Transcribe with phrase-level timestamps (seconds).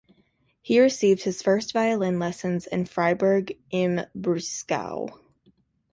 [0.63, 5.15] He received his first violin lessons in Freiburg im Breisgau.